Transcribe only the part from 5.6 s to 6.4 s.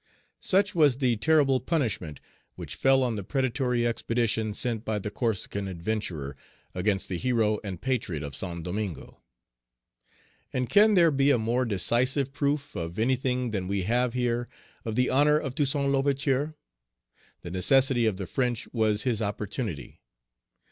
adventurer